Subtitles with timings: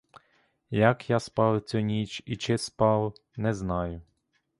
[0.71, 4.01] Як я спав цю ніч і чи спав, не знаю.